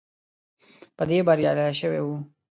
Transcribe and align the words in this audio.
په 0.97 1.03
دې 1.09 1.17
بریالی 1.27 1.67
شوی 1.79 2.01
وو. 2.03 2.17